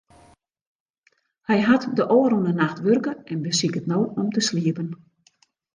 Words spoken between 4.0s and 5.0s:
om te sliepen.